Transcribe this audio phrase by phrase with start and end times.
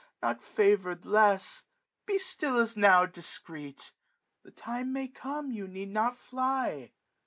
[0.19, 1.63] not favoured less;
[2.07, 3.85] be still as now *' Discreet j
[4.43, 6.91] the time may come you need not fly."